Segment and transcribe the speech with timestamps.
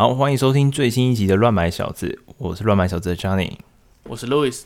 [0.00, 3.52] 好，欢迎收听最新一集的《乱买小子》，我是乱买小子的 Johnny，
[4.04, 4.62] 我是 Louis。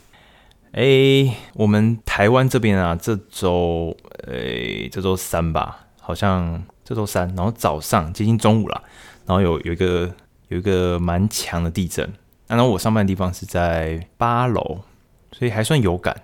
[0.71, 3.93] 哎，我们台湾这边啊，这周
[4.29, 8.81] 哎，这周三吧，好像这周三，然后早上接近中午了，
[9.25, 10.09] 然后有有一个
[10.47, 12.09] 有一个蛮强的地震，
[12.47, 14.79] 然后我上班的地方是在八楼，
[15.33, 16.15] 所以还算有感。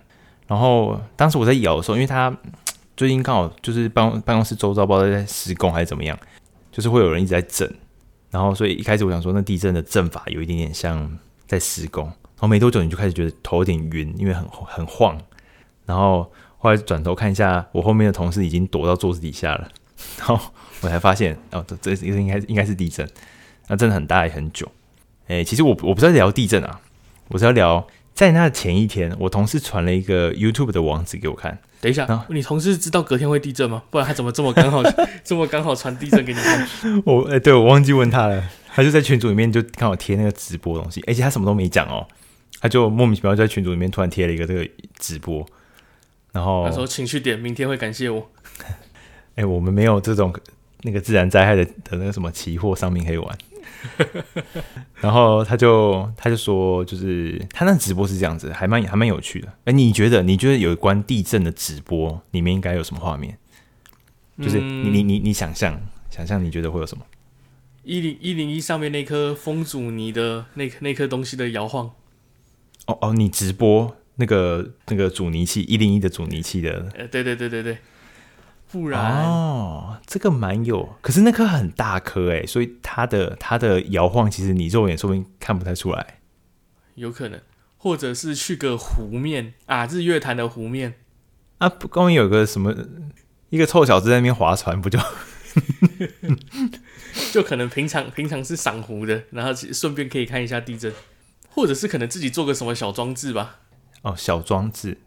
[0.48, 2.34] 然后当时我在摇的时候，因为他
[2.96, 6.18] 最近刚好就是办办公室周遭不知道在施工还是怎么样，
[6.72, 7.70] 就是会有人一直在震。
[8.32, 12.06] 然后，所以一开始我想说，那地震的震法有一点点像在施工。
[12.06, 15.16] 然后没多久，你就开始觉得头有点晕，因为很很晃。
[15.86, 19.70] 然后后来转头看一下，我后面的同事已经躲到桌子底下了。
[20.18, 20.40] 然后
[20.82, 23.08] 我才发现，哦，这这应该应该是地震。
[23.68, 24.68] 那真的很大，也很久。
[25.28, 26.80] 哎，其实我我不是在聊地震啊，
[27.28, 31.60] 我是要聊在那前一天，我同事传了一个 YouTube 的网址给我看。
[31.82, 33.82] 等一下，啊、你同事知道隔天会地震吗？
[33.90, 34.84] 不然他怎么这么刚好
[35.26, 36.68] 这么刚好传地震给你看？
[37.06, 42.08] 我哎、欸，对我忘记问他了，他就在群组里面就刚好贴那个直播东西，而且他什么都没讲哦，
[42.62, 45.44] 他就莫名其妙在群组里面突然贴了一个这个直播，
[46.32, 48.30] 然后他说情绪点，明天会感谢我。
[49.36, 50.32] 哎、欸，我们没有这种
[50.84, 53.38] 那个自然灾害的的那个什么期货商品可以玩。
[55.02, 59.48] 然后他就他就说，就是他那直播是这样子，还蛮还蛮有趣的。
[59.66, 63.38] 哎，你觉得你觉得有关地震的直播里面应该有什么画面？
[64.42, 67.06] 就是你你你你想象想象，你觉得会有什么？
[67.84, 71.92] 一零一零一上面那颗风阻尼的那那颗东西的摇晃。
[72.86, 76.92] 哦哦，你直播那个那个阻尼器一零一的阻尼器的？
[76.96, 77.78] 呃，对对对对对。
[78.72, 86.22] 不然哦，这个蛮有，可是那颗很大颗哎，所以它的它的摇晃，其实你肉眼说不定看不太出来。
[86.96, 87.42] 有可能，
[87.78, 90.94] 或者是去个湖面啊，日月潭的湖面
[91.58, 92.74] 啊，刚刚有个什么
[93.50, 94.98] 一个臭小子在那边划船，不就
[97.34, 100.94] 就可能平常平常是赏湖的，然后顺便可以看一下地震，
[101.50, 103.60] 或者是可能自己做个什么小装置吧。
[104.04, 104.98] 哦，小装置，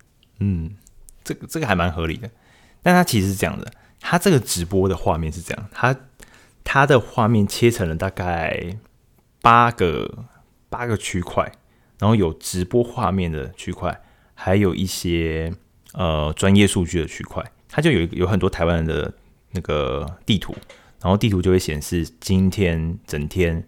[0.41, 0.77] 嗯，
[1.25, 2.31] 这个这个还蛮合理的。
[2.85, 5.97] 但它其实是这样的，它这个直播的画面是这样，它
[6.63, 8.77] 它的画面切成了大概
[9.41, 10.25] 八个
[10.69, 11.51] 八个区块，
[11.99, 14.03] 然后有直播画面的区块，
[14.35, 15.53] 还有一些
[15.95, 19.13] 呃专业数据的区块，它就有有很多台湾人的
[19.53, 20.55] 那个地图，
[21.01, 23.65] 然后地图就会显示今天整天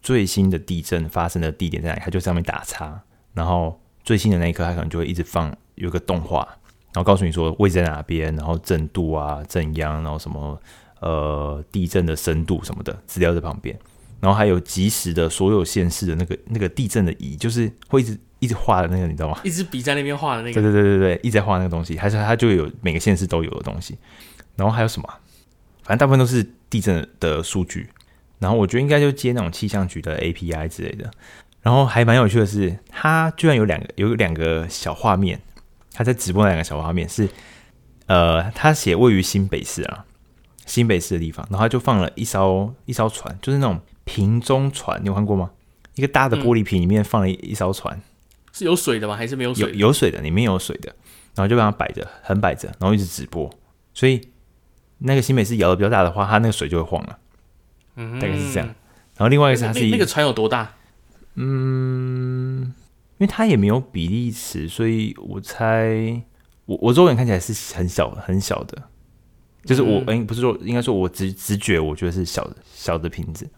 [0.00, 3.02] 最新的地震发生的地点在哪里，它就上面打叉，
[3.34, 6.46] 然后最新的那一刻，它可能就会一直放有个动画。
[6.92, 10.60] 然后告诉你说位置在哪边，然后震度啊、震央，然后什么
[11.00, 13.78] 呃地震的深度什么的资料在旁边，
[14.20, 19.38] 然后还有及时的所有县市的那个那个地震的仪，就是会一直一直画的那个，你知道吗？
[19.42, 20.60] 一直笔在那边画的那个。
[20.60, 23.96] 对对对对对，一直在画那个东西，还是它就有每个县市都有的东西。
[24.56, 25.08] 然后还有什么？
[25.82, 27.88] 反正大部分都是地震的数据。
[28.38, 31.10] 然后我觉得应该就接那种气象局的 API 之类的。
[31.62, 35.40] 然后还蛮有趣的是，它居然有两个有两个小画面。
[35.94, 37.28] 他在直播那两个小画面是，
[38.06, 40.04] 呃，他写位于新北市啊，
[40.66, 45.50] 新北市的地方，然后他就放了一艘一艘船，就是那种瓶中船，你有看过吗？
[45.94, 48.00] 一个大的玻璃瓶里面放了一一艘船，
[48.52, 49.14] 是有水的吗？
[49.14, 49.68] 还是没有水？
[49.70, 50.94] 有有水的，里面有水的，
[51.34, 53.50] 然后就把它摆着，横摆着，然后一直直播，
[53.92, 54.20] 所以
[54.98, 57.18] 那个新北市摇的比较大的话，它那个水就会晃了，
[57.96, 58.66] 嗯，大概是这样。
[59.16, 60.72] 然后另外一个是它是一那个船有多大？
[61.34, 62.72] 嗯。
[63.22, 66.20] 因为它也没有比例尺，所以我猜
[66.64, 68.82] 我我肉眼看起来是很小很小的，
[69.64, 73.48] 就是我哎、嗯、不是说应该说我直直觉我觉得是小的小的瓶子。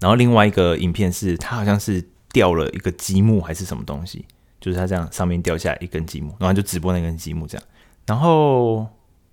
[0.00, 4.26] 然后另外一个影片是它好像是掉了一个积木还是什么东西，
[4.60, 7.66] 就是它这样上面掉下来一根积木，然后就直播那根积木这样。
[8.04, 8.86] 然后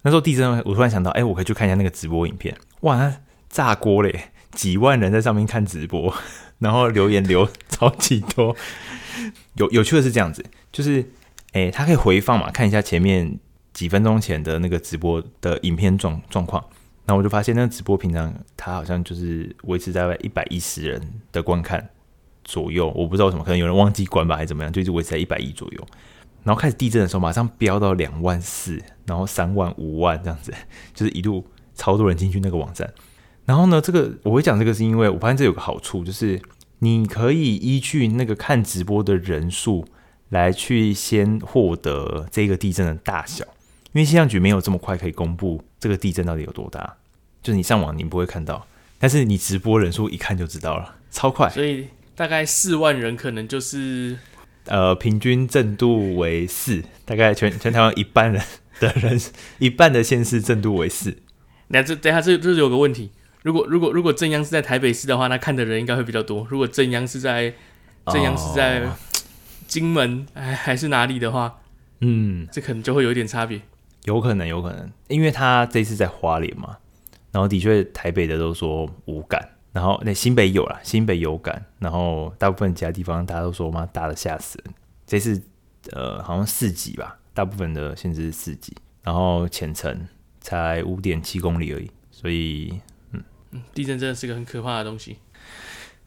[0.03, 3.17] 那时候地震，我突然想到，哎，我可以去看一下那个直播影片，哇，那
[3.49, 6.13] 炸锅嘞，几万人在上面看直播，
[6.59, 8.55] 然后留言留 超级多。
[9.55, 11.01] 有有趣的是这样子，就是，
[11.53, 13.39] 诶、欸，它可以回放嘛，看一下前面
[13.73, 16.63] 几分钟前的那个直播的影片状状况。
[17.05, 21.01] 然后我就发现，那个直播平常它好像就是维持在一百一十人
[21.31, 21.89] 的观看
[22.43, 22.89] 左右。
[22.95, 25.87] 我不知道为什么，可能有人忘记关吧，还是怎么样，就一直维持在一百一左右。
[26.43, 30.53] 然后开始地震的时候，马上飙到两万四，然后三万、五万这样子，
[30.93, 31.45] 就是一路
[31.75, 32.93] 超多人进去那个网站。
[33.45, 36.39] 然后呢，这个我会讲这个是因为我发现这有个好处，就是。
[36.83, 39.87] 你可以依据那个看直播的人数
[40.29, 43.45] 来去先获得这个地震的大小，
[43.93, 46.97] 因为气象局没有这么快可以公布这个地震到底有多大，
[47.43, 48.65] 就是你上网你不会看到，
[48.97, 51.49] 但是你直播人数一看就知道了，超快。
[51.49, 54.17] 所以大概四万人可能就是，
[54.65, 58.41] 呃，平均震度为四，大概全全台湾一半人
[58.79, 59.21] 的人，
[59.59, 61.17] 一半的县市震度为四。
[61.67, 63.11] 那这等下这这有个问题，
[63.43, 66.45] 如果如果如果正央是在台北市的话，那看的人应该会比较多。
[66.49, 67.53] 如果正央是在
[68.07, 68.83] 正央是在
[69.67, 71.59] 金门，哎、哦，还是哪里的话，
[72.01, 73.61] 嗯，这可能就会有一点差别。
[74.05, 76.77] 有可能，有可能，因为他这次在花莲嘛，
[77.31, 84.73] 然后的确台北的都说无感，然后那新北有啦，新北有感，然后大部分其他地方大家都说妈大的吓死人。
[85.05, 85.41] 这次
[85.91, 90.07] 呃好像四级吧，大部分的限制是四级，然后浅层
[90.39, 92.79] 才五点七公里而已，所以
[93.73, 95.17] 地震真的是个很可怕的东西。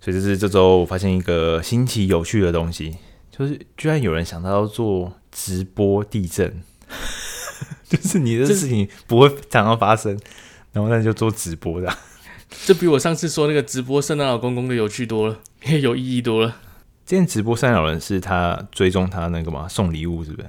[0.00, 2.96] 所以这是这周我发现一个新奇有趣的东西，
[3.30, 6.62] 就是居然有人想到要做直播地震。
[7.88, 10.18] 就是你的事情不会常常发生，
[10.72, 11.96] 然后那就做直播的，
[12.66, 16.56] 这比我上次说那个直播圣诞老公公的有趣多了， 也有意义多了。
[17.06, 19.68] 今天直播圣诞老人是他追踪他那个嘛？
[19.68, 20.48] 送礼物是不是？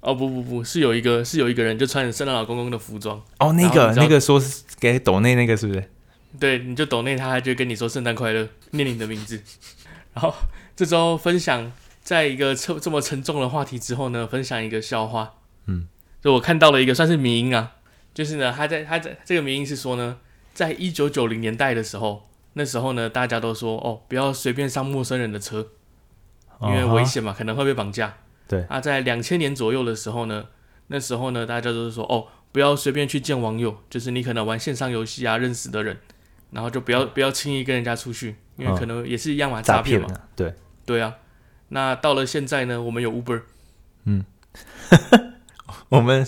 [0.00, 5.82] 哦不不不是有一个是有一个人就穿着圣诞老公公的服装哦，那个那个说是给抖内那个是不是？
[6.38, 9.42] 对，你就抖内他，他就跟你说圣诞快乐，念你的名字。
[10.12, 10.34] 然后
[10.76, 11.72] 这周分享
[12.02, 15.34] 在一个这这么沉重的话题之后呢，分享一个笑话。
[15.66, 15.88] 嗯。
[16.22, 17.72] 就我看到了一个算是迷因啊，
[18.14, 20.16] 就是呢，他在他在这个迷因是说呢，
[20.54, 25.68] 在一九九零年代的时候，那时候呢，大家都说哦，不要随便上陌生人的车，
[26.62, 27.36] 因为危险嘛，uh.
[27.36, 28.16] 可能会被绑架。
[28.48, 30.46] 对啊，在两千年左右的时候呢，
[30.86, 35.98] 那时候呢，大家都是说哦，不要随便去见网友，就是你可能玩线上游戏啊认识的人，
[36.54, 40.08] 然后就不要不要轻易跟人家出去，因为可能也是一样嘛，诈骗嘛。
[40.34, 40.54] 对
[40.86, 41.14] 对啊，
[41.68, 43.42] 那到了现在呢，我们有 Uber，
[44.04, 44.24] 嗯。
[45.88, 46.24] 我们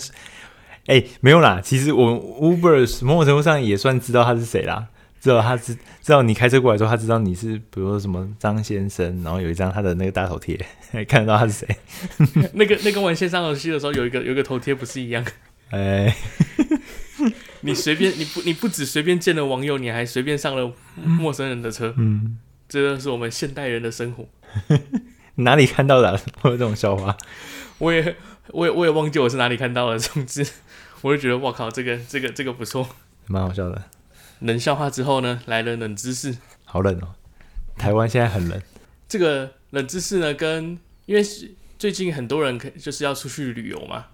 [0.87, 1.61] 哎、欸，没有啦。
[1.63, 4.87] 其实我们 Uber 某种程度上也算知道他是谁啦。
[5.19, 10.57] 知道他知知道你开车过来之后，他知道你是比如说什么张先生，然后有一张他的那个大头贴，
[11.07, 11.67] 看得到他是谁。
[12.53, 15.25] 那个那个玩线上游戏的时候，有一个有一个头贴不是一样？
[15.71, 16.15] 哎、欸，
[17.61, 21.93] 你随便你不你不止随便见了网友，你还随便上了陌生人的车。
[21.97, 22.37] 嗯，
[22.69, 24.27] 这就是我们现代人的生活。
[25.35, 26.17] 哪里看到的？
[26.41, 27.17] 会有这种笑话？
[27.79, 28.15] 我也。
[28.53, 30.47] 我也我也忘记我是哪里看到的，总之
[31.01, 32.87] 我就觉得，我靠，这个这个这个不错，
[33.25, 33.83] 蛮好笑的。
[34.39, 36.37] 冷笑话之后呢，来了冷知识。
[36.63, 37.13] 好冷哦，
[37.77, 38.61] 台湾现在很冷。
[39.09, 41.21] 这个冷知识呢，跟因为
[41.77, 44.05] 最近很多人可就是要出去旅游嘛，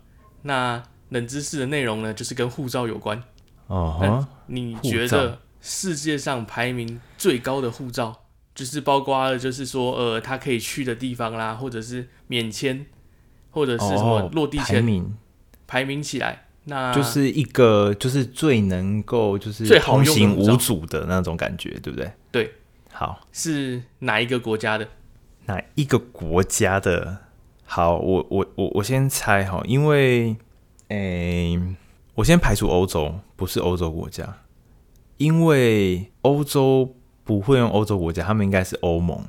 [0.41, 3.21] 那冷知识的内容呢，就是跟护照有关。
[3.73, 12.85] 哦哈，你觉得世界上排名最高的护照，就是包括了，就是说，呃，他可以去的地方啦，或者是免签。
[13.55, 15.15] 或者是什么落地签名，
[15.67, 22.11] 排名起来，那就是一个就是最能够就是最通行无阻的那种感觉，对不对？
[22.31, 22.51] 对，
[22.91, 24.87] 好，是哪一个国家的？
[25.45, 27.19] 哪一个国家的？
[27.63, 30.35] 好，我我我我先猜哈，因为
[30.87, 31.75] 诶、欸，
[32.15, 34.37] 我先排除欧洲，不是欧洲国家，
[35.17, 39.19] 因为欧洲不会用欧洲国家，他们应该是欧盟，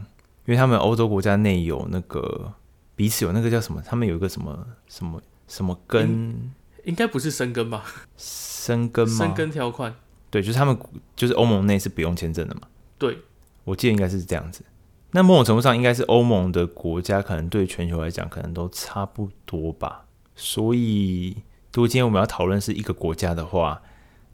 [0.46, 2.54] 因为他们欧洲国家内有那个。
[2.96, 3.82] 彼此有那个叫什么？
[3.84, 6.08] 他们有一个什么什么什么根？
[6.08, 6.52] 应，
[6.84, 7.84] 应该不是生根吧？
[8.16, 9.18] 生根吗？
[9.18, 9.92] 生根条款。
[10.30, 10.78] 对，就是他们
[11.16, 12.60] 就是欧盟内是不用签证的嘛。
[12.96, 13.18] 对，
[13.64, 14.64] 我记得应该是这样子。
[15.10, 20.04] 那某种程度上，应该是欧盟的国家可能对全球来讲可能都差不多吧。
[20.36, 21.38] 所以，
[21.74, 23.82] 如果今天我们要讨论是一个国家的话，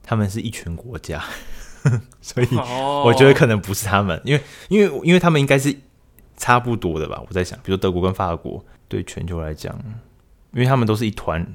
[0.03, 1.25] 他们是一群国家，
[2.23, 2.47] 所以
[3.05, 5.77] 我觉得可能不是他们，因为因为因为他们应该是。
[6.37, 9.79] 差不多的吧，我在想，比如德国跟法国，对全球来讲，
[10.55, 11.47] 因为他们都是一团，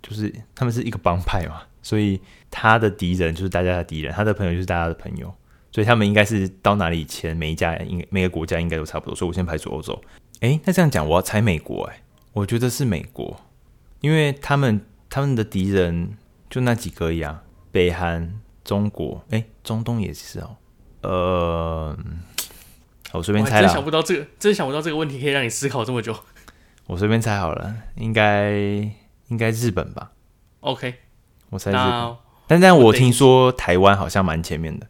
[0.00, 5.34] 就是他们是一个帮派嘛，所以他的敌人就是大家的敌人，他的朋友就是大家的朋友，
[5.72, 10.00] 所以他们应该是到哪里前，每一家应每个国家应该都差不多，所以我先排除欧洲。
[10.42, 11.94] 诶，那这样讲，我要猜美国，诶，
[12.32, 13.40] 我觉得是美国，
[14.02, 14.80] 因为他们
[15.10, 16.16] 他们的敌人
[16.50, 20.56] 就那几个呀，北韩、中国，诶，中东也是哦，
[21.02, 21.98] 呃。
[23.12, 26.14] 我随便猜了，真想不到这个，真想不到这个问题可以让你思考这么久。
[26.86, 28.52] 我随便猜好了，应该
[29.28, 30.12] 应该日本吧
[30.60, 30.96] ？OK，
[31.48, 32.16] 我猜日本。
[32.46, 34.86] 但但我听说台湾好像蛮前面的，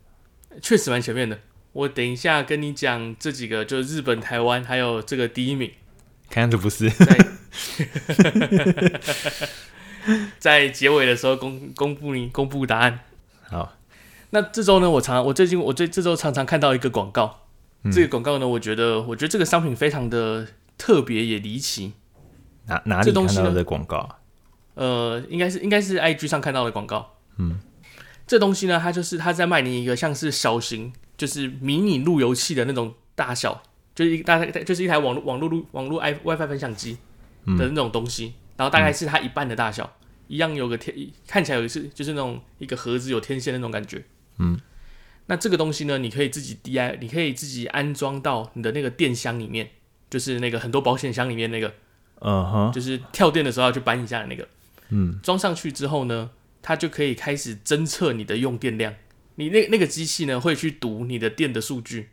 [0.60, 1.38] 确实蛮前面的。
[1.72, 5.70] 我等一下跟你讲这几个，就是日本、台湾还有这个第一名，
[6.28, 6.90] 看样子不是。
[10.38, 13.00] 在结尾的时候公公布你公布答案。
[13.48, 13.74] 好，
[14.30, 17.40] 那这周呢，我常我最近我最这周常常看到一个广告。
[17.92, 21.92] 这个广告呢，我觉得，我觉得这个商品非常的特别也离奇。
[22.66, 24.18] 哪哪里看到的广告啊？
[24.74, 27.14] 呃，应该是应该是 IG 上看到的广告。
[27.38, 27.58] 嗯，
[28.26, 33.62] 这东西呢，它就是它在卖你一个像是小型，就是迷你路由器的那种大小，
[33.94, 36.98] 就是一大概就是一台网络网络路网络 i WiFi 分享机
[37.46, 40.94] 的那种东西，嗯、然后大概是它一半的大小，嗯、一样有个天，
[41.26, 44.04] 看起来有一次就是那种一个盒子有天线那种感觉。
[44.38, 44.60] 嗯。
[45.30, 49.70] 那这个东西呢，你可以自己 DI，你可以自己安装到你的那个电箱里面，
[50.08, 51.74] 就是那个很多保险箱里面那个，
[52.20, 54.48] 嗯哼，就是跳电的时候要去搬一下的那个。
[54.88, 56.30] 嗯，装上去之后呢，
[56.62, 58.94] 它就可以开始侦测你的用电量。
[59.34, 62.08] 你那那个机器呢，会去读你的电的数据，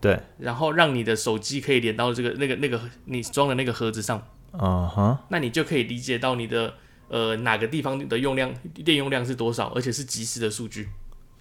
[0.00, 4.28] 对，然后让你的手机可以连到这个那个那个你装的那个盒子上。
[4.52, 6.74] 嗯哼，那你就可以理解到你的
[7.08, 8.52] 呃哪个地方的用量
[8.84, 10.88] 电用量是多少，而且是即时的数据。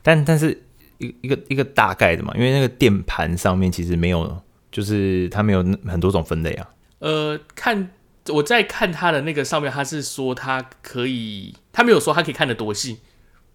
[0.02, 0.64] 但但是
[0.98, 6.70] 一一个一个大概的嘛，因为那个电盘上面其实没有，就是它没有很多种分类啊。
[7.00, 7.90] 呃，看。
[8.30, 13.00] 我在看它的那个上面，他是说它可以，他没有说它可以看得多细，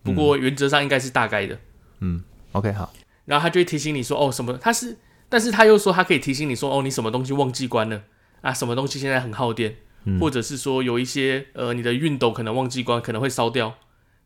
[0.02, 1.59] 不过原则上应该是大概的。
[2.00, 2.90] 嗯，OK，好。
[3.26, 4.56] 然后他就会提醒你说，哦，什么？
[4.56, 4.97] 他是，
[5.28, 8.02] 但是他又说他可以提醒你说，哦，你什么东西忘记关了
[8.42, 8.52] 啊？
[8.52, 9.76] 什么东西现在很耗电？
[10.04, 13.78] 嗯、或者是说有一些呃，你的熨斗可能忘记关，可能会烧掉，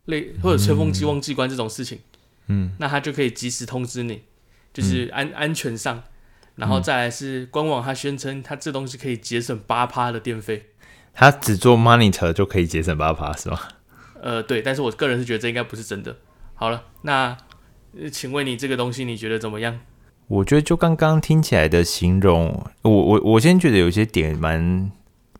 [0.05, 1.99] 类或者吹风机忘记关这种事情。
[2.47, 4.23] 嗯，那他就可以及时通知你，
[4.73, 6.03] 就是安、嗯、安全上。
[6.55, 10.71] 然后再来是官网，它宣称它这东西可以节省八趴的电费。
[11.13, 13.59] 它只做 monitor 就可以节省八趴是吗？
[14.19, 16.17] 呃，对，但是我个人是觉得这应该不是真的。
[16.55, 17.37] 好了，那
[18.11, 19.79] 请问你这个东西你觉得怎么样？
[20.27, 24.91] 我觉得就刚刚听起来的形容，我我我先觉得有些点蛮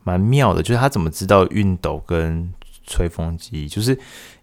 [0.04, 2.54] 蛮妙的，就是他怎么知道熨斗跟
[2.86, 3.68] 吹风机？
[3.68, 3.92] 就是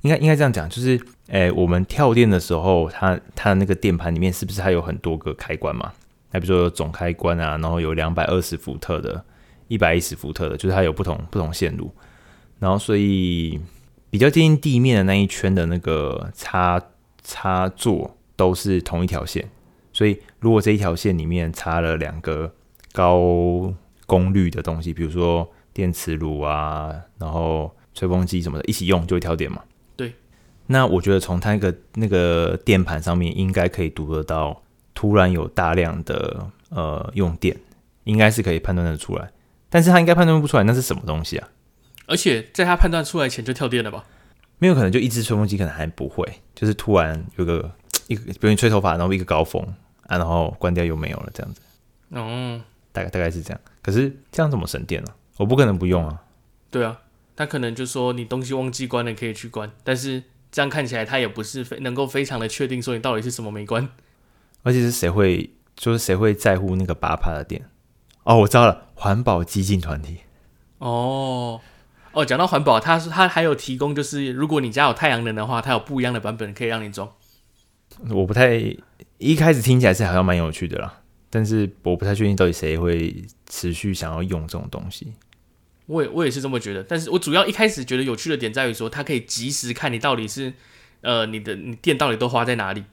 [0.03, 5.93] 应该应该这样讲，就是诶，我们跳电的时候，它它的那个电盘里面是不是还有很多个开关嘛？
[6.31, 9.25] 还比如说总开关啊，然后有两百二十伏特的，
[9.69, 11.91] 一百一十伏特的，就是它有不同不同线路，
[12.59, 13.59] 然后所以
[14.11, 16.79] 比较接近地面的那一圈的那个插
[17.23, 19.49] 插座都是同一条线，
[19.95, 22.53] 所以如果这一条线里面插了两个
[22.93, 23.73] 高
[24.05, 29.63] 功率的东西，比如说电磁炉啊，然后吹风机什么的，一起用就会跳电嘛。
[29.97, 30.13] 对，
[30.67, 34.61] 那我觉得从它那个那个电盘上面应该可以读得到。
[34.97, 37.57] 突然有大量的呃用电，
[38.05, 39.29] 应该是可以判断得出来，
[39.69, 41.49] 但是他应该判断不出来那是什么东西啊？
[42.07, 44.05] 而且在他判断出来前就跳电了吧？
[44.59, 46.25] 没有可能，就一只吹风机可能还不会，
[46.55, 47.73] 就是突然有个
[48.07, 49.67] 一个，比如你吹头发，然后一个高峰
[50.07, 51.61] 啊，然后关掉又没有了这样子。
[52.11, 52.61] 哦，
[52.93, 53.61] 大概大概是这样。
[53.83, 55.13] 可是这样怎么省电呢？
[55.37, 56.23] 我不可能不用啊。
[56.71, 57.01] 对啊，
[57.37, 63.89] 他可能就说你东西忘记关了可以去关，但是这样看起来他也不是非能够非常的确定说你到底是什么没关。
[64.63, 67.69] 而且是谁会，就是谁会在乎那个八帕的电？
[68.23, 70.19] 哦，我知道了，环保激进团体。
[70.79, 71.61] 哦
[72.13, 77.11] 哦，讲到环保，他说他还有提供，就是如果你家有太阳能的话，它有不一样的版本可以让你装。
[78.11, 78.59] 我不太
[79.25, 81.01] 一开始听起来是好像蛮有趣的啦，
[81.31, 85.15] 但是我不太确定到底谁会持续想要用这种东西。
[85.87, 90.53] 我也我也是这么觉得，但是我主要一开始觉得有趣的点在于说，它可以及时看你到底是
[91.01, 92.85] 呃你的你电到底都花在哪里。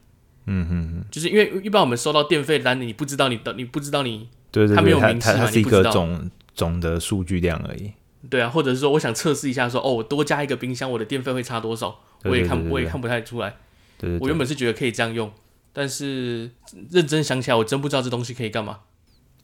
[0.46, 7.92] 嗯哼哼，就是因为一般我们收到电费单，你不知道你的，你不知道你，对对对，它没有明示嘛，它是一个总总的数据量而已。
[8.30, 12.00] 对啊，或者是说我想测试一下说，说哦，我多加一个冰箱，我的电费会差多少？
[12.24, 13.56] 我也看我也看不太出来。
[13.98, 15.32] 对，我原本是觉得可以这样用，
[15.74, 16.52] 但是
[16.90, 18.80] 认真想起来，我真不知道这东西可以干嘛。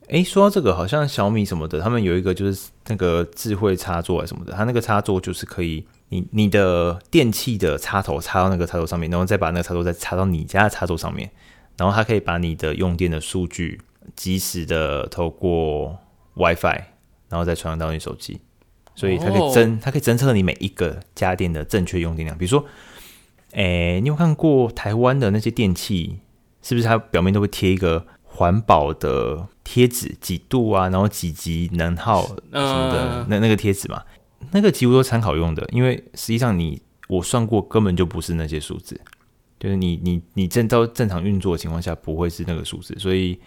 [0.10, 5.86] 哎，说到这个，好像小米什么的，他们有一个就是那个智慧插座啊什么的，它那个插座就是可以。
[6.10, 11.29] 你你的电器的插头插到那个插头上面，然后再把那个插头再插到你家的插座上面，
[11.75, 13.81] 然后它可以把你的用电的数据
[14.15, 16.00] 及时的透过
[16.36, 16.81] WiFi，
[17.27, 18.39] 然后再传到你手机，
[18.96, 19.79] 所以它可以侦、oh.
[19.81, 22.38] 它可以侦测你每一个家电的正确用电量。
[22.38, 22.63] 比如说，
[23.58, 26.20] 诶，你有看过台湾的那些电器，
[26.62, 33.26] 是不是它表面都会贴一个环保的贴纸，几度啊，然后几级能耗什么的，uh.
[33.28, 34.04] 那那个贴纸嘛？
[34.52, 39.02] 那个几乎都参考用的，因为实际上你我算过根本就不是那些数字，
[39.60, 43.40] 就是你你你正到正常运作的情况下不会是那个数字，所以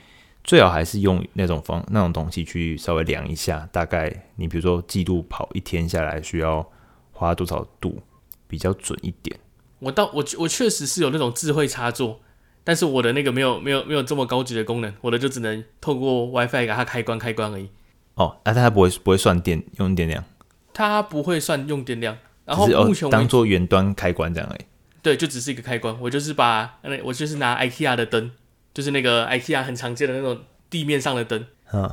[0.43, 6.69] 最好还是用那种方那种东西去稍微量一下，大概你比如说季度跑一天下来需要
[7.13, 8.03] 花多少度
[8.49, 9.39] 比较准一点。
[9.81, 12.21] 我到我我确实是有那种智慧插座，
[12.63, 17.69] 但是我的那个没有没有没有这么高级的功能，我的就只能透过 WiFi 给它开关开关而已。
[18.15, 20.25] 哦，那、啊、它不会不会算电用电量。
[20.73, 24.61] 它不会算用电量，然后目前、哦、当做远端开关这样而已。
[25.03, 25.95] 对，就只是一个开关。
[26.01, 28.31] 我就是把那我就是拿 IKEA 的灯，
[28.73, 31.91] 就是那个 IKEA 很常见的那种地面上的灯，嗯，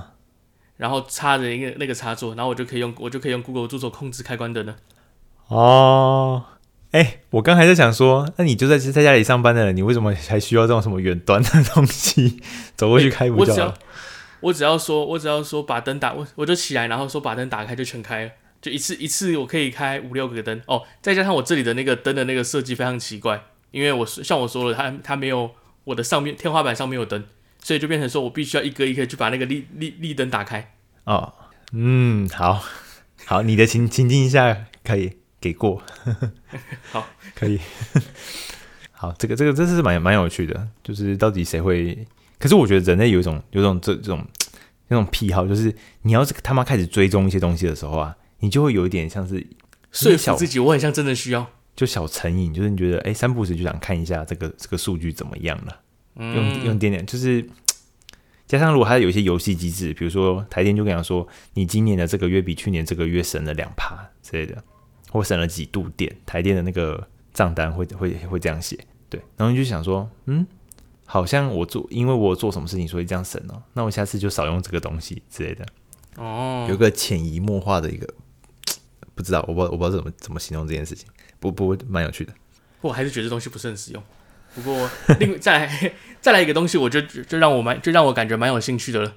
[0.78, 4.76] 然后插着一个那个插座，然后我就可以用我就可以用 Google 助手控制开关灯了。
[5.48, 6.46] 哦，
[6.92, 12.42] 哎、欸，我刚还在想说，那你就在在家里上班的人，你为什么还需要这种什么远端的 东西？
[12.76, 13.74] 走过去开不掉？
[14.40, 18.32] 我只要说，我只要说把灯打我我就起来，然后说把灯打开就全开了。
[18.62, 25.52] 就一次一次我可以开五六个灯哦，再加上我这里的那个灯的那个设计非常奇怪，因为我像我说了，它它没有
[25.84, 27.24] 我的上面天花板上面有灯，
[27.62, 30.74] 所以就变成说我必须要一个一个去把那个立立立灯打开。
[31.04, 31.34] 哦，
[31.72, 32.64] 嗯，好，
[33.26, 35.18] 好，你的情情境下可以
[35.48, 35.82] 给过，
[36.92, 37.58] 好，可以，
[38.92, 42.06] 好，这个这个这是蛮蛮有趣的，就是到底谁会？
[42.38, 44.26] 可是我觉得人类有一种有一种这这种
[44.90, 49.46] 那种癖好，就是你要是他妈开始追踪一些东西的时候啊，你就会有一点像是
[49.92, 51.48] 说服自己，我很像真的需要。
[51.76, 55.80] 就小成瘾，就是你觉得哎，三不时就想看一下这个这个数据怎么样了，
[56.16, 57.48] 嗯、用用点点，就是
[58.48, 64.64] 加上如果还有一些游戏机制，比如说台电就跟你说，你今年的这个月比去年这个月省了两趴之类的，
[65.10, 68.78] 或省了几度电，台电的那个账单会会会这样写，
[69.10, 70.46] 对，然后你就想说，嗯，
[71.06, 75.66] 好像我做，因为我做什么事情所以这样省哦，那我下次就少用这个东西之类的，
[76.16, 78.08] 哦，有个潜移默化的一个，
[79.16, 81.08] 不知道，我不知道我不知道怎么怎么形容这件事情。
[81.40, 82.34] 不不，蛮有趣的。
[82.82, 84.02] 我还是觉得这东西不是很实用。
[84.56, 89.14] 不过，另 再来再来一个东西，我就就让我蛮就让我感觉蛮有兴趣的了。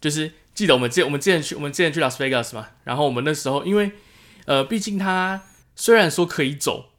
[0.00, 3.92] 就是记得我们之我们之前去我们之前去拉斯维加斯嘛，然后我们那时候因为
[4.46, 5.42] 呃，毕竟它
[5.74, 6.90] 虽然说可以走，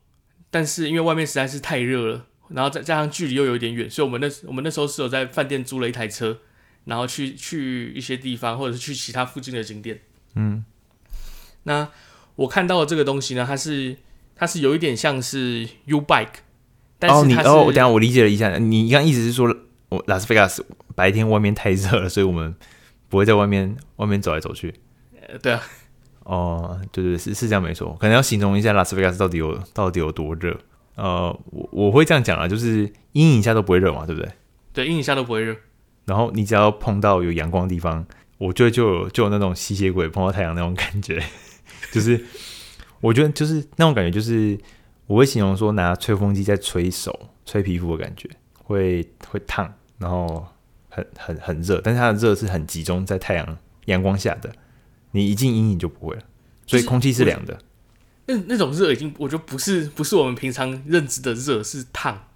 [0.49, 6.39] 但是因为外面实在是太热了，然后再加上距离又有一点远，所以我们那我们那时候是有在饭店租了一台车，
[6.85, 10.01] 然后去去一些地方，或者是去其他附近的景点。
[10.35, 10.63] 嗯，
[11.63, 11.89] 那
[12.35, 13.97] 我看到的这个东西呢，它是。
[14.35, 16.41] 它是有一点像是 U bike，
[16.97, 19.47] 但是它是哦，你哦，等下我理解了一下，你刚意思是说，
[19.89, 22.53] 我拉斯维加斯白天外面太热了，所以我们
[23.09, 24.73] 不会在外面外面走来走去。
[25.21, 25.61] 呃，对啊，
[26.23, 30.57] 哦，对对是是这样没错，可能要形容一下拉斯维加斯到底有到底有多热。
[30.95, 34.31] 呃，我我会这样讲啊，就是阴影下都不会热嘛，对不对？
[34.73, 35.55] 对，阴影下都不会热。
[36.05, 38.05] 然后你只要碰到有阳光的地方，
[38.37, 41.23] 我觉得就有就有那种吸血鬼碰到太阳那种感觉，
[41.91, 42.23] 就是。
[43.03, 44.57] 我觉得就是那种感觉，就是
[45.07, 48.29] 我会形容说拿吹风机在吹手、吹皮肤的感觉，
[48.63, 50.47] 会会烫，然后
[50.87, 54.49] 很很很热，但是它的热是很集中在太阳阳光下的，
[55.13, 56.21] 你一进阴影就不会了，
[56.67, 57.57] 所以空气是凉的。
[58.27, 62.27] 那那种热已经，我觉得不是不是我们平常认知的热，是烫。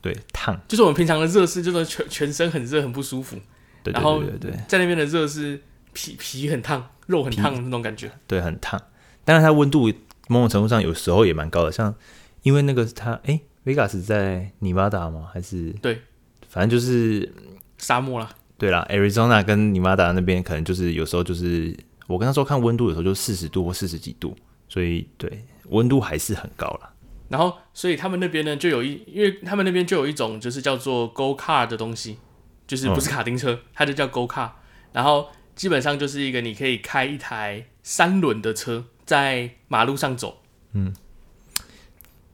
[0.00, 3.36] 对，烫就是我们平常的热是就是全全身很热很不舒服，
[3.82, 4.22] 对，对，对，对，然后
[4.68, 5.60] 在那边的热是
[5.92, 8.80] 皮皮很烫，肉很烫的那种感觉，对，很烫，
[9.24, 9.92] 但是它温度。
[10.30, 11.94] 某种程度上，有时候也蛮高的，像
[12.42, 15.26] 因为那个它，哎、欸，Vegas 在尼巴达吗？
[15.32, 16.02] 还是对，
[16.46, 17.32] 反正就是
[17.78, 18.28] 沙漠啦。
[18.58, 21.74] 对啦，Arizona 跟尼瓦达那边可能就是有时候就是
[22.08, 24.36] 我跟他说看温度，的时候就四十度或四十几度，
[24.68, 26.90] 所以对温度还是很高了。
[27.28, 32.18] 然后，所以他们那边呢，就有一，因为他们那边就有一种就是叫做 Go Car 的东西，
[32.66, 34.50] 就是不是卡丁车，嗯、它就叫 Go Car。
[34.92, 38.86] 然后基本上就是一个你可以开一台三轮的车。
[39.08, 40.42] 在马路上走，
[40.74, 40.94] 嗯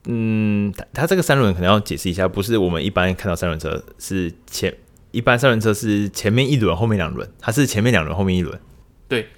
[0.03, 4.75] 嗯，他他这个三轮可能要解释一下，不是我们一般看到三轮车是前
[5.11, 8.59] 一般三轮车是前面一轮后面两轮，它是前面两轮后面一轮，
[9.07, 9.29] 对，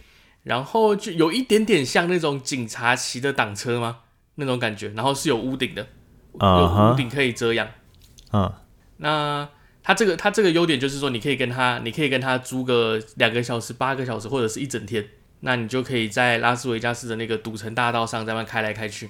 [0.47, 3.99] 然后就有一点点像那种警察骑的挡车吗？
[4.35, 5.87] 那种感觉，然后是有屋顶的，
[6.39, 7.67] 有屋顶可以遮阳，
[8.31, 8.53] 嗯、uh，huh.
[8.97, 9.49] 那
[9.83, 15.05] 它这个它这个优点就是说，你可以跟他你可以跟他租个两个小时、八个小时或者是一整天。
[15.41, 19.09] 那你就可以在拉斯维加斯的那个赌城大道上在那开来开去。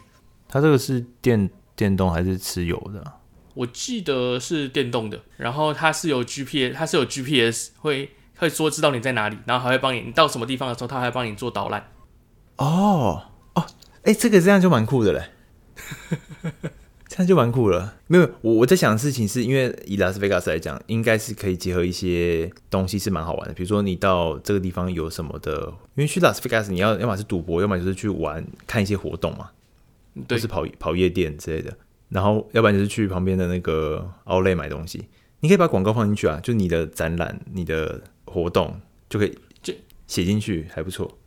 [0.50, 3.14] 它这个是电电动还是吃油的？
[3.54, 5.22] 我记得是电动的。
[5.38, 11.88] 然后它是有 GPS，它是有 GPS 会会说知道你在哪里，然后还会帮你，你到什么地方的时候，他还会帮你做导览。
[12.58, 13.24] 哦
[13.54, 13.66] 哦，
[14.04, 15.30] 哎、欸，这个这样就蛮酷的嘞。
[17.08, 17.96] 这样就蛮酷了。
[18.08, 23.54] 没有，我我在想的事情是因为以拉斯维加斯来讲，应该是可以结合一些东西是蛮好玩的。
[23.54, 29.50] 比如说你到这个地方有什么的，因为去拉斯维加斯你要要么是赌博，要么就是去玩看一些活动嘛，
[30.28, 31.74] 对，是跑跑夜店之类的。
[32.10, 35.08] 然后要不然就是去旁边的那个 Outlet 买东西。
[35.40, 39.74] 你可以把广告放进去啊，就你的展览、你的活动就可以就
[40.06, 41.18] 写进去，还不错。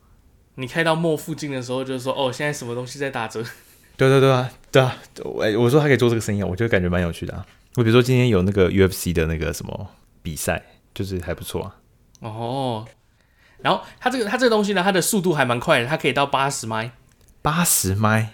[0.54, 3.42] 你开到 mall 附近的时候，就是说哦，现在什么东西在打折。
[3.96, 7.46] 对对对啊，对啊，我，我说他可以做这个生意啊，我就感觉蛮有趣的啊。
[7.76, 9.90] 我比如说今天有那个 UFC 的那个什么
[10.22, 10.62] 比赛，
[10.94, 11.76] 就是还不错啊。
[12.20, 12.86] 哦，
[13.58, 16.92] 然后它这个它这个东西呢，它的速度还蛮快的，它可以到八十迈。
[17.42, 18.30] 八十迈？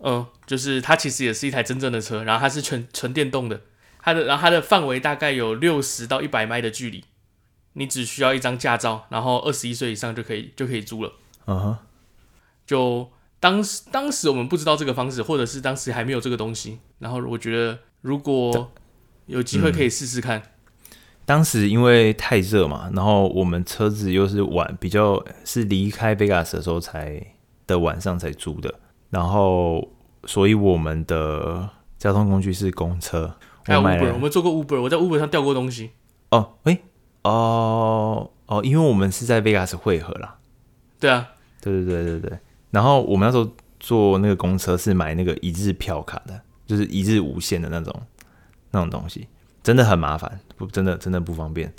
[0.00, 3.60] 嗯，就是它其实也是一台真正的车，然后它是纯纯电动的，
[4.00, 7.04] 它的然后它的范围大概有六十到一百迈的距离，
[7.78, 11.12] 你只需要一张驾照，然后二十一岁以上就可以就可以租了。
[11.46, 11.76] 嗯哼，
[12.66, 13.08] 就。
[13.40, 16.80] 当时，当时我们不知道这个方式，或者是当时还没有这个东西。
[16.98, 18.72] 然后我觉得，如果
[19.26, 20.40] 有机会可以试试看。
[20.40, 20.42] 嗯，
[21.24, 27.24] 当时因为太热嘛，然后我们车子又是晚，比较是离开 Vegas 的时候才
[27.64, 28.74] 的晚上才租的，
[29.10, 29.88] 然后
[30.24, 33.32] 所以我们的交通工具是公车。
[33.64, 35.92] 还有 Uber，我们做过 Uber，我在 Uber 上掉过东西。
[36.30, 36.82] 哦，哎、欸，
[37.22, 40.38] 哦哦，因为我们是在 Vegas 汇合啦。
[40.98, 41.28] 对啊，
[41.60, 42.38] 对对对对对。
[42.70, 43.50] 然后我们那时候
[43.80, 48.02] 坐那个公车是买那个一日票卡的，就是一日无限的那种
[48.70, 49.26] 那种东西，
[49.62, 51.72] 真的很麻烦，不，真的真的不方便。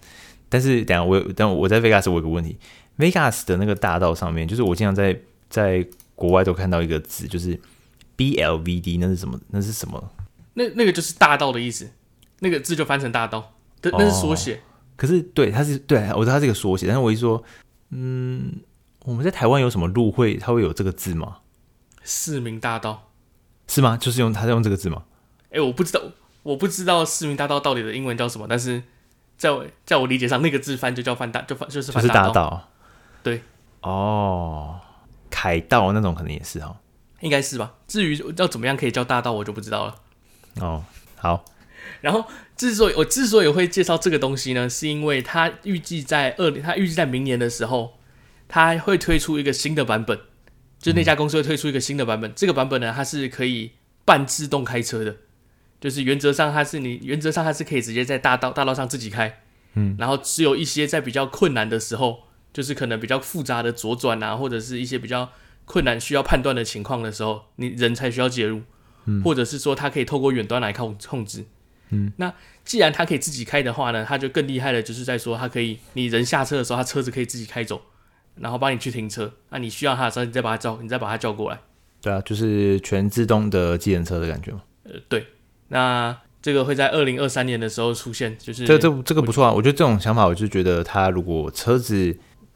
[0.48, 2.58] 但是等下我有，但我在 Vegas 我有个问题
[2.98, 7.60] ，Vegas 的那个大道上面，就是我经常在在国外都看到一个字，就是
[8.18, 9.40] BLVD，那是什么？
[9.50, 10.12] 那是什么？
[10.56, 11.90] 那那个就是大道的意思，
[12.40, 14.56] 那个字就翻成大道，那那是缩写。
[14.56, 14.60] 哦。
[15.00, 17.42] 可是对，它是对，我知道它是一个缩写，但是我一说，
[17.92, 18.60] 嗯，
[19.06, 21.38] 我们在台湾有什么路会它会有这个字吗？
[22.04, 23.10] 市民大道
[23.66, 23.96] 是吗？
[23.96, 25.04] 就是用它在用这个字吗？
[25.46, 26.02] 哎、欸，我不知道，
[26.44, 28.84] 我不知道市民大道到底的英文叫什么，但是
[29.38, 32.22] 在我在我理解上，那个字翻就叫翻大，就翻就是翻大道。
[32.22, 32.70] 就是大道。
[33.24, 33.42] 对，
[33.82, 34.82] 哦，
[35.30, 36.78] 凯道那种可能也是哈，
[37.22, 37.74] 应该是吧？
[37.88, 39.96] 至于要怎么样可以叫大道，我就不知道了。
[40.60, 40.84] 哦，
[41.16, 41.46] 好。
[42.02, 42.24] 然后，
[42.60, 47.98] 之所以我之所以会介绍这个东西呢，是因为它预计在二零，它预计在明年的时候，
[48.50, 50.20] 它会推出一个新的版本，
[50.78, 52.30] 就那家公司会推出一个新的版本。
[52.30, 53.72] 嗯、这个版本呢，它是可以
[54.04, 55.16] 半自动开车的，
[55.80, 59.40] 就是原则上它是你原则上它是可以直接在大道大道上自己开，
[59.76, 65.32] 嗯，然后只有一些在比较困难的时候，就是可能比较复杂的左转啊，或者是一些比较
[65.64, 68.64] 困难需要判断的情况的时候，你人才需要介入。
[69.24, 71.46] 或者是说，它可以透过远端来控控制。
[71.92, 72.32] 嗯，那
[72.64, 77.82] 既然它可以自己开的话呢，它就更厉害的，就是在说它可以，你人下车的时候，它车子可以自己开走，
[78.36, 79.32] 然后帮你去停车。
[79.50, 81.60] 那你需要它的时候，你再把它叫，你再把它叫过来。
[82.02, 84.62] 对啊，就是全自动的计程车的感觉嘛。
[84.84, 85.26] 呃，对。
[85.70, 89.52] 那这个会在二零二三年的时候出现，就是这这这个不错啊。
[89.52, 92.16] 我觉得这种想法，我就觉得它如果车子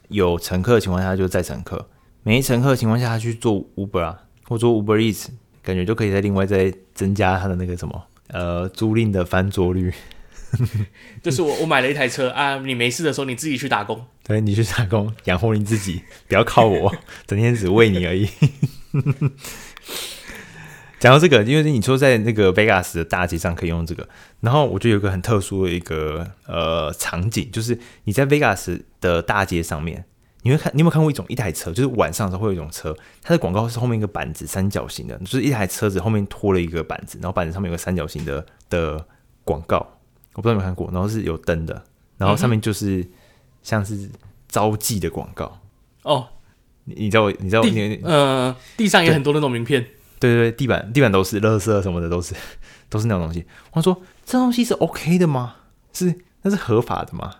[0.09, 1.77] 有乘客的情况下，就载乘客；
[2.21, 5.29] 没乘客的情况下，他去做 Uber 啊，或做 Uber Eats。
[5.61, 9.93] 感觉就可以再另外再增加它的那个什么呃租赁的翻桌率，
[11.23, 16.93] 就是我我买了一台车啊，你没事的时候你自己去打工，对，你去打工养活你自己，不要靠我，
[17.25, 18.27] 整天只喂你而已。
[20.99, 24.07] 讲到这个，因为你说在那个 Vegas 的大街上可以用这个，
[24.39, 30.05] 然后我觉得有个很特殊的一个呃场景，就是你在 Vegas 的大街上面。
[30.43, 31.71] 你会看，你有没有看过一种一台车？
[31.71, 39.05] 就是晚上的时候会有一种车，它的广告是后面一个板子，三角形的，就是一台车子后面拖了一个板子，然后板子上面有个三角形的的
[39.45, 39.77] 广告，
[40.33, 40.91] 我不知道有没有看过。
[40.91, 41.81] 然后是有灯的，
[42.17, 43.07] 然后上面就是
[43.61, 44.09] 像是
[44.49, 45.59] 招妓的广告。
[46.03, 46.27] 哦，
[46.83, 49.81] 你你知道你知道地你呃地上也很多那种名片，
[50.19, 52.35] 对对对，地板地板都是垃圾什么的都是
[52.89, 53.45] 都是那种东西。
[53.71, 55.55] 我说这东西是 OK 的吗？
[55.93, 57.35] 是那是合法的吗？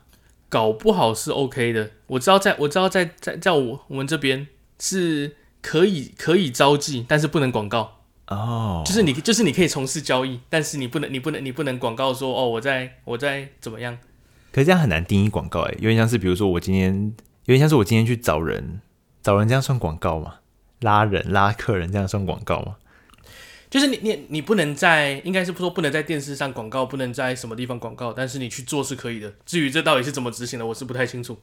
[0.54, 4.46] 搞不好是 OK 的，我知道在，我知道在在在我我们这边
[4.80, 8.86] 是可以可以招妓，但是不能广告哦，oh.
[8.86, 13.98] 就是你就是你可以从事交易，但是你不能你不能你不能广告说哦我在我在怎么样，
[14.52, 16.94] 可是这样很难定义广告哎，有点像是比如说我今天
[17.46, 18.82] 有点像是我今天去找人
[19.24, 20.36] 找人这样算广告吗？
[20.82, 22.76] 拉人拉客人这样算广告吗？
[23.74, 29.34] 就是你你你不能在，应该是说不能在电视上广告，不能在什么地方广告，但是你去做是可以的。
[29.48, 31.36] 至于这到底是怎么执行的，我是不太清楚。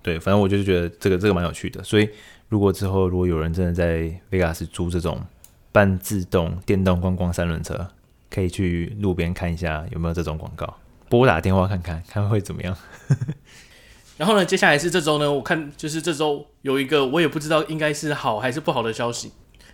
[0.00, 1.82] 对，反正我就是觉得这个这个蛮有趣的。
[1.82, 2.08] 所以
[2.48, 5.20] 如果之后如果有人真的在 Vegas 租这种
[5.72, 7.88] 半自动电动观光三轮车，
[8.30, 10.76] 可以去路边看一下有没有这种广告，
[11.08, 12.76] 拨打电话看看看会怎么样。
[14.16, 19.32] 然后呢，接下来是这周呢，我看就是这周有一个我也不知道应该是好还是不好的消息。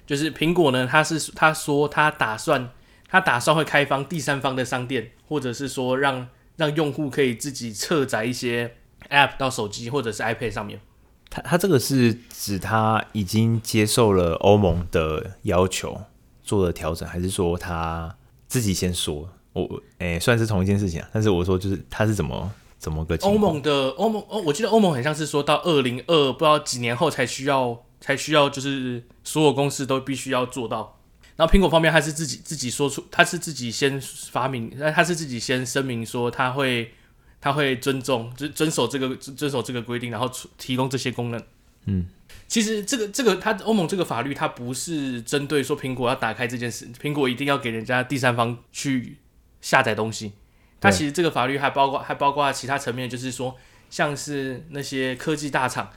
[0.09, 2.71] 就是苹果呢，他是他说他打算
[3.11, 8.75] 他打算会开放第三方的商店，或者是说让让用户可以自己侧载一些
[9.11, 10.81] App 到手机或者是 iPad 上面。
[11.29, 16.01] 他他这个是指他已经接受了欧盟的要求
[16.43, 18.17] 做了调整，还是说他
[18.47, 19.29] 自己先说？
[19.53, 19.63] 我
[19.99, 21.09] 诶、欸，算是同一件事情啊。
[21.13, 23.35] 但是我说就是他是怎么怎么个情况？
[23.35, 27.85] 欧盟的欧盟哦，我记得欧盟很像是说到二零二不知道几年后才需要。
[28.01, 31.01] 才需要就是所有公司都必须要做到，
[31.37, 36.93] 然后苹果方面他是自己自己说出，他是自己先发明，那他是自己先声明说他会
[37.41, 41.43] 他会尊重，遵遵守这个遵守这个规定，然后提供这些功能。
[41.87, 42.07] 嗯，
[42.47, 49.19] 其实这个这个他欧盟这个法律，它不是针对说苹果要打开这件事，苹果一定要给人家第三方去
[49.61, 50.33] 下载东西。
[50.81, 53.57] 它其实这个法律还包括还包括其他层面，就是说
[53.91, 55.91] 像是那些科技大厂。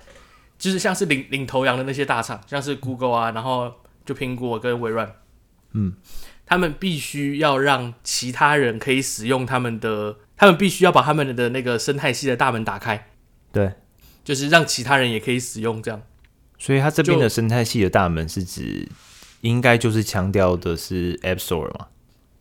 [0.62, 3.74] 就是像是领领头羊的那些大厂，像是 Google 啊，然后
[4.06, 5.12] 就苹果跟微软，
[5.74, 5.94] 嗯，
[6.46, 13.10] 他们必须要让其他人可以使用他们的，他们必须要把他们的那个生态系的大门打开，
[13.52, 13.74] 对，
[14.24, 16.00] 就是让其他人也可以使用这样。
[16.60, 18.88] 所以他这边的生态系的大门是指，
[19.42, 21.88] 应该就是强调的是 App Store 嘛？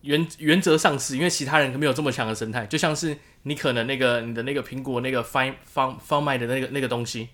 [0.02, 7.30] 原原则上是因为其他人没有这么强的生态，就像是你可能那个你的那个苹果那个 Find 方方卖的那个那个东西，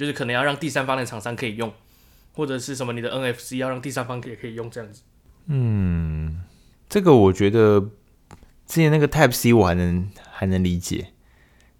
[0.00, 1.70] 就是可能要让第三方的厂商可以用，
[2.32, 5.02] 或者是什么你的 NFC 要让第三方也可以用这样子。
[5.44, 6.40] 嗯，
[6.88, 7.78] 这个我觉得
[8.66, 11.08] 之前那个 Type C 我还能还能理解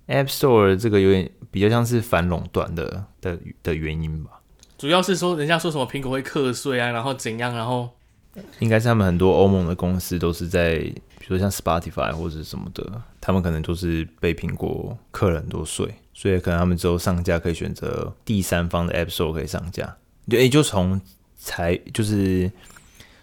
[0.09, 4.43] ，App Store 这个有点比较像是反垄断的的的原因吧。
[4.77, 7.89] 主要是说人家说什么苹果会课税啊，然后怎样，然后。
[8.59, 10.93] 应该是他们很多欧盟的公司都是在，
[11.31, 12.85] 比如像 Spotify 或者什么的，
[13.21, 19.97] 他们可能都是被苹果课了很多税，所以可能他们之后上架可以选择第三方的 App Store 可以上架。
[20.29, 21.01] 对，就从
[21.37, 22.51] 财就是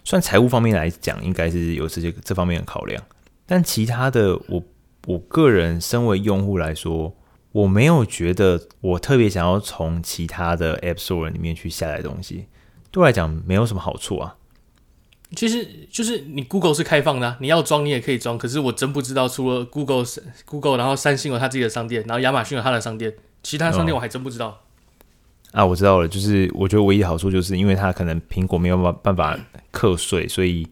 [0.04, 3.02] 算财务方面来讲，应该是有这些这方面的考量。
[3.44, 4.64] 但其他的，我
[5.04, 7.14] 我个人身为用户来说，
[7.52, 12.46] 我没有觉得我特别想要从其他的 App Store 里面去下载东西，
[12.90, 14.36] 对我来讲没有什么好处啊。
[15.36, 18.38] 其实就是你 Google 是开放的啊，你要装你也可以装。
[18.38, 20.04] 可是我真不知道，除了 Google、
[20.46, 23.12] Google，然后三星有它自己的商店，然后亚马逊有它的商店，
[23.42, 24.62] 其他商店我还真不知道。
[25.52, 29.38] 啊，我知道了，就是我觉得唯一好处就是因为它可能苹果没有办法
[29.70, 30.66] 课税，所以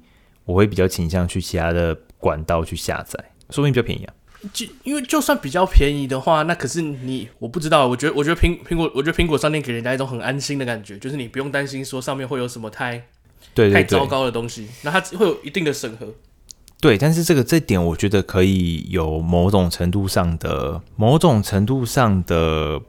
[0.45, 4.15] 我会比较倾向去其他的管道去下载，说不定比较便宜啊。
[4.53, 13.07] 就因为就算比较便宜的话，那可是你我不知道，我觉得我觉得苹苹果，我觉得苹果商店给人家一种很安心的感觉，就是你不用担心说上面会有什么太。
[13.55, 16.07] 对，太糟糕的东西，那它会有一定的审核。
[16.79, 22.81] 对，但是这个这点，我觉得可以有某种程度上的、某种程度上的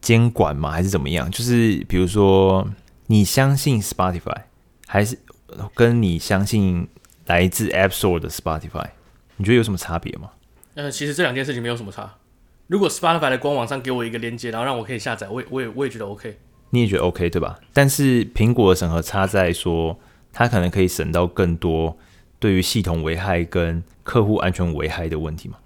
[0.00, 0.70] 监管吗？
[0.70, 1.30] 还是怎么样？
[1.30, 2.66] 就是比如说，
[3.08, 4.42] 你相信 Spotify，
[4.86, 5.18] 还是
[5.74, 6.88] 跟你相信
[7.26, 8.88] 来自 App Store 的 Spotify，
[9.36, 10.30] 你觉得有什么差别吗？
[10.74, 12.14] 呃，其实这两件事情没有什么差。
[12.68, 16.38] 如果 Spotify 的官网上给我一个链接，然后让我可以下载，我也我也我也觉得 OK。
[16.70, 17.58] 你也觉得 OK 对吧？
[17.72, 19.98] 但是苹果的审核差在说，
[20.32, 21.96] 它可能可以审到更多
[22.38, 25.56] 对于系统危害跟客户安全危害的问题嘛？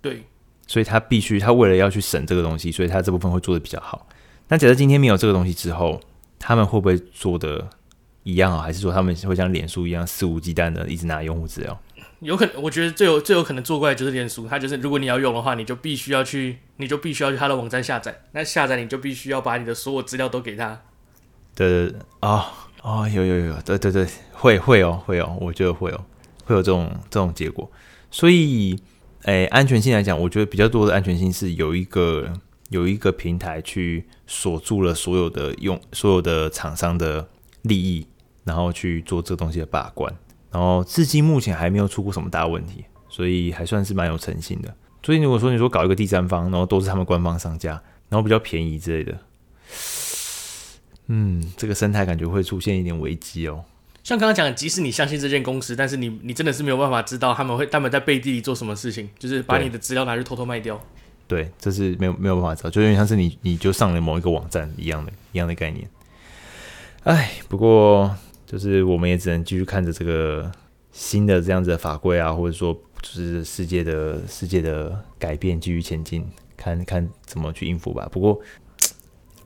[0.00, 0.24] 对，
[0.66, 4.06] 所以它必须，它为了要去审这个东西，所以它这部分会做的比较好。
[4.48, 6.00] 那假设今天没有这个东西之后，
[6.38, 7.68] 他们会不会做的
[8.24, 11.80] 一样啊，还是说他们会像脸书一样肆无忌惮的一直拿用户资料？
[12.22, 18.22] 有可能，我觉得最有最有可能做过来就是脸书，它就是如果你要用的话，你就必须要去，你就必须要去它的网站下载。
[18.32, 20.80] 那下载你就必须要把你的所有资料都给他。
[21.54, 22.44] 对对对，哦
[22.82, 26.04] 哦，有有有，对对对，会会哦会哦，我觉得会哦，
[26.44, 27.70] 会有这种这种结果。
[28.10, 28.78] 所以，
[29.24, 32.32] 诶，安全性来讲，我觉得比较多的安全性是有一个
[32.70, 37.28] 有一个平台去锁住了所有的用所有的厂商的
[37.62, 38.06] 利益，
[38.44, 40.14] 然后去做这东西的把关。
[40.52, 44.72] 然后至今目前还没有出过什么大问题，所以还算是蛮有诚信的。
[45.02, 47.70] 所以如果说你说搞一个第三方，然后都是他们官方商家，
[48.08, 49.18] 然后比较便宜之类的，
[51.06, 53.64] 嗯，这个生态感觉会出现一点危机哦。
[54.04, 60.78] 像刚刚讲，即使你相信这间公司，但是你你真的是没有办法知道他们会他们在背地里做什么事情，就是把你的资料拿去偷偷卖掉。
[61.26, 65.88] 对，这是没有没有办法知道，就有点像是你你就上了某一个网站一样的一样的概念。
[67.04, 68.14] 哎，不过。
[68.52, 70.52] 就是我们也只能继续看着这个
[70.92, 76.22] 新的这样子的法规啊，或者说就是世界的世界的改变继续前进，
[76.54, 78.06] 看看怎么去应付吧。
[78.12, 78.38] 不过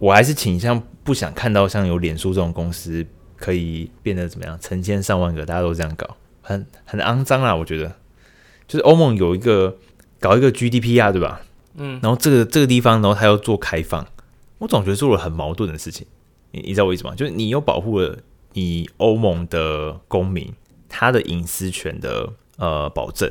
[0.01, 7.55] 我还是倾向不想看到像有脸书这种公司可以变得怎么样，成千上万个大家都这样搞，很很肮脏啊。
[7.55, 7.95] 我觉得
[8.67, 9.77] 就是欧盟有一个
[10.19, 11.43] 搞一个 GDP 啊对吧？
[11.77, 14.05] 嗯，然后这个这个地方，然后他又做开放，
[14.59, 16.05] 我总觉得做了很矛盾的事情。
[16.51, 17.15] 你你知道我意思吗？
[17.15, 18.19] 就是你又保护了。
[18.57, 20.55] 以欧盟的公民
[20.89, 23.31] 他的隐私权的呃保证，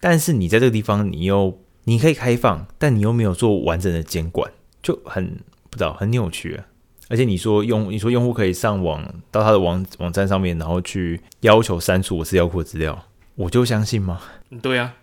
[0.00, 4.50] 但是你在这个地方你又你可以开放，但你又没有做完整的监管，
[4.82, 6.64] 就很不知道很扭曲啊。
[7.10, 14.22] 而且你说用你说用户可以上网到他的网网站上面，然后去要求删除我资料库的资料，我就相信吗？
[14.62, 14.94] 对啊，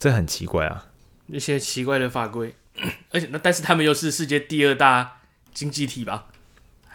[0.00, 0.88] 这很奇怪啊，
[1.28, 2.56] 一些奇怪的法规，
[3.12, 5.20] 而且那但是他们又是世界第二大
[5.54, 6.26] 经济体吧？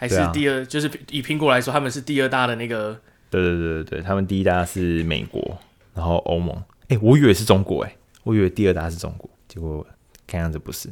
[0.00, 3.00] 还是第二，啊、就是以苹果来说，他们是第二大的那个。
[3.28, 5.58] 对对对对，他们第一大是美国，
[5.92, 6.56] 然后欧盟。
[6.82, 9.84] 哎、欸，我以为是中国，哎，我以为第二大是中国，结果
[10.24, 10.88] 看样子不是。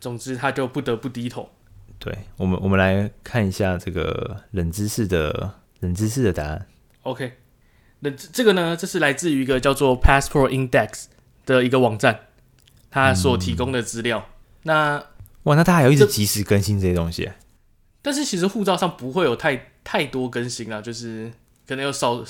[0.00, 1.48] 总之，他就不得不低头。
[2.00, 6.66] 对我们，我们来看一下这个冷知识的冷知识的答案。
[7.02, 7.34] OK，
[8.00, 11.04] 那这个呢，这是来自于一个叫做 Passport Index
[11.46, 12.26] 的一个网站，
[12.90, 14.18] 它所提供的资料。
[14.18, 14.34] 嗯、
[14.64, 15.04] 那
[15.44, 17.30] 哇，那它还有一直及时更新这些东西。
[18.02, 21.30] 但是其实护照上不会有太太多更新啊，就是
[21.66, 22.22] 可能有少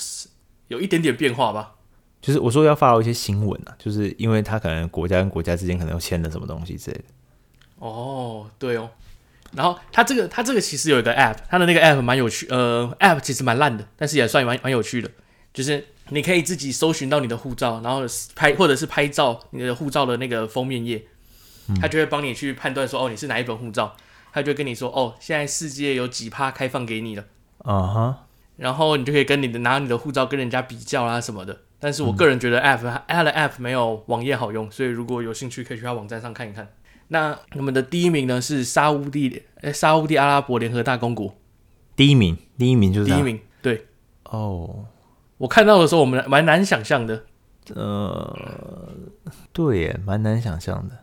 [0.69, 1.75] 有一点点变化吧。
[2.21, 7.05] 就是我说要发到一些新闻啊，就是因为他可能国家跟国家之间可能又签了什么东西之类的。
[7.79, 8.91] 哦，对哦。
[9.53, 15.11] 然后他这个他这个其实有一个 app，他的那个 app 蛮有趣，呃，app 其实蛮烂的，但是也算蛮蛮有趣的。
[15.53, 18.03] 就是你可以自己搜寻到你的护照，然后
[18.37, 21.05] 拍或者是拍照你的护照的那个封面页，
[21.81, 23.97] 他就会帮你去判断说，哦，你是哪一本护照，
[24.33, 27.25] 他就会跟你说，哦，现在世界有几趴开放给你了，
[27.59, 31.59] 啊哈，然后你就可以跟你的拿你的护照跟人家比较啊什么的。
[31.79, 36.69] 但是我个人觉得 app 它的 app 没有网页好用，所以如果有兴趣可以去他网站上看一看。
[37.09, 41.35] 那我们的第一名呢是沙乌地，诶，沙乌地阿拉伯联合大公国，
[41.97, 43.87] 第一名，第一名就是第一名，对，
[44.25, 44.85] 哦。
[45.39, 47.25] 我看到的时候，我们蛮难想象的。
[47.75, 48.93] 呃，
[49.55, 50.95] 对耶，蛮难想象的。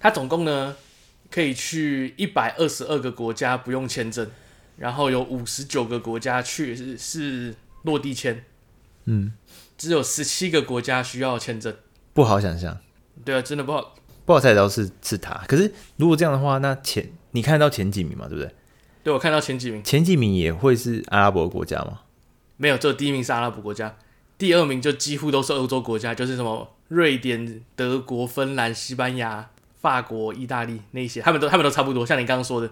[0.00, 0.74] 他总共呢
[1.30, 4.28] 可以去一百二十二个国家不用签证，
[4.76, 8.44] 然后有五十九个国家去是是落地签。
[9.04, 9.32] 嗯，
[9.78, 11.74] 只有十七个国家需要签证，
[12.12, 12.78] 不好想象。
[13.24, 15.32] 对啊，真的不好，不好猜到是是他。
[15.46, 18.54] 可是如果这样的话，那前你看到前几名嘛，对不对？
[19.04, 22.00] 对，我看到前几名，前几名也会是阿拉伯国家吗？
[22.56, 23.96] 没有，这第一名是阿拉伯国家，
[24.36, 29.50] 第二名就几乎都是欧洲国家，就是什么瑞典、德国、芬兰、西班牙、
[29.86, 32.68] 法国、意大利那些，他们都他们都差不多，像你刚刚说的，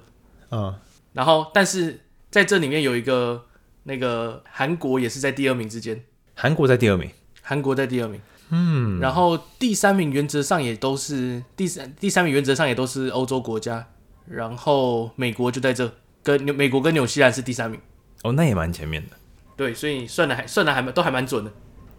[0.50, 0.74] 嗯。
[1.12, 3.44] 然后，但是在这里面有一个
[3.84, 6.02] 那个韩国也是在第二名之间，
[6.34, 7.08] 韩国在第二名，
[7.40, 8.98] 韩国在第二名，嗯。
[8.98, 13.86] 然后第三名原则上也都是第三第三名原则上也都是欧洲国家，
[14.26, 15.88] 然后美国就在这，
[16.24, 17.80] 跟美国跟纽西兰是第三名，
[18.24, 19.16] 哦，那也蛮前面的。
[19.56, 21.52] 对，所以算的还算的还蛮都还蛮准的，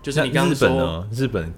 [0.03, 1.53] 就是你刚刚说日本，日本。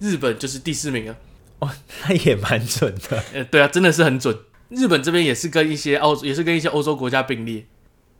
[0.00, 1.16] 日本就是第四名啊，
[1.58, 1.70] 哦，
[2.06, 4.36] 那也蛮准的，呃，对啊，真的是很准。
[4.70, 7.64] 日本这边也是跟一些欧也是跟一些欧洲国家并列，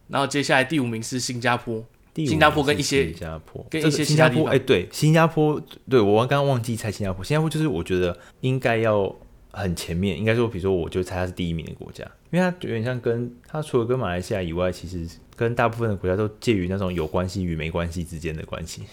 [0.09, 3.67] 然后接下来第五名是新加坡，新加坡跟一些新加坡。
[3.71, 9.15] 跟一些新加坡，哎，对，新加坡，对我刚刚忘记猜新加坡，新加坡就是我觉得应该要
[9.51, 15.07] 很前面，应该说，比如说我就猜它是第一名的国家，因为它有点像跟它除了跟马来西亚以外，其实。
[15.37, 18.85] 跟大部分的国家都介于那种有关系与没关系之间的关系，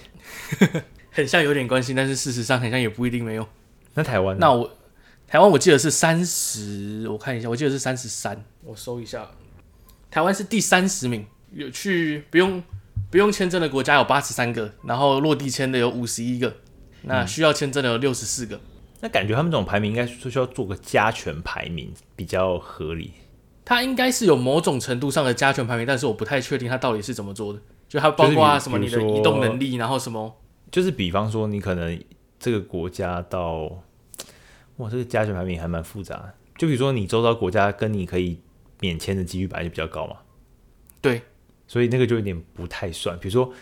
[1.14, 3.48] 很像有点关系，但是事实上很像也不一定没有。
[3.94, 4.38] 那台湾？
[4.40, 4.72] 那我
[5.28, 9.30] 台湾我记得是三十，我看一下，我记得是三十三，我搜一下，
[10.10, 12.62] 台湾是第三十名，有去不用
[13.10, 16.56] 不用签证的国家有八十三个，然后落地签的有五十一个，
[17.04, 18.56] 那需要签证的有六十四个。
[18.56, 18.62] 嗯。
[19.02, 23.14] 那感觉他们这种排名应该是需要做个加权排名比较合理。
[23.66, 27.60] 它应该是有某种程度上的加权排名，但是我不太确定它到底是怎么做的。
[27.88, 30.36] 就它包括什么你的移动能力，然后什么，
[30.72, 32.00] 就是比方说你可能
[32.42, 33.84] 这个国家到，
[34.76, 36.34] 哇，这个加权排名还蛮复杂。
[36.58, 38.42] 就比如说你周遭国家跟你可以
[38.82, 40.18] 免签的几率本来就比较高嘛，
[41.00, 41.22] 对，
[41.68, 43.18] 所以那个就有点不太算。
[43.20, 43.54] 比如说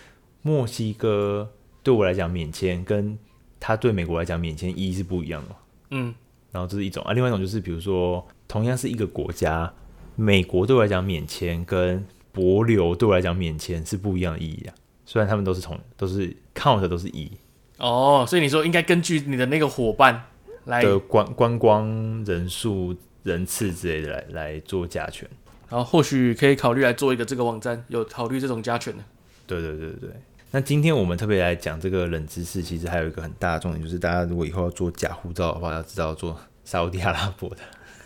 [0.41, 1.51] 墨西哥
[1.83, 3.19] 对我来讲免签，跟
[3.59, 5.55] 他对美国来讲免签意义是不一样的。
[5.91, 6.15] 嗯，
[6.51, 9.71] 然后这是一种啊，另外一种就是比如说同样是一个国家。
[10.15, 17.31] 美国对我来讲免签跟博流对我来讲免签是不一样的意义啊，虽然他们都是同都是 count 都是一
[17.79, 20.25] 哦，所以你说应该根据你的那个伙伴
[20.65, 25.27] 来的观观光人数人次之类的来来做加权，
[25.69, 29.03] 然后或许可以考虑来做一个这个网站，有考虑这种加权的。
[29.47, 30.09] 对对对对，
[30.51, 37.57] 那今天我们特别来讲这个冷知识，其实还有一个很大的重点，就是大家如果以后要做假护照的话，要知道做沙乌地阿拉伯的。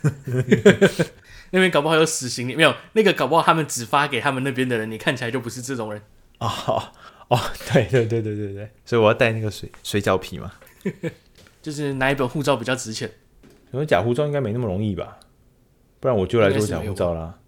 [1.51, 6.01] 那边搞不好有死刑，没有那个搞不好他们只发给他们那边的人，你看起来就不是这种人
[6.39, 6.91] 哦
[7.33, 7.39] 哦，
[7.73, 10.53] 对对对对对对，所以我要带那个水水饺皮嘛，
[11.63, 13.09] 就是哪一本护照比较值钱？
[13.71, 15.17] 因为假护照应该没那么容易吧，
[15.99, 17.39] 不然我就来做假护照啦。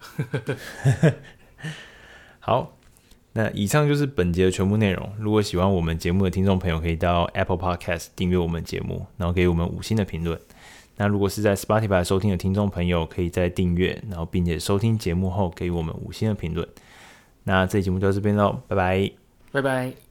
[2.40, 2.78] 好，
[3.34, 5.12] 那以上就是本节的全部内容。
[5.18, 10.40] 如果喜欢我们节目的听众朋友，可以到 Apple Podcast 订阅我们节目，然后给我们五星的评论。
[10.96, 16.66] 那如果是在 Spotify 收听的听众朋友，可以在订阅，然后并且收听节目后给我们五星的评论。
[17.44, 19.12] 那这期节目就到这边喽，拜拜，
[19.52, 20.05] 拜拜。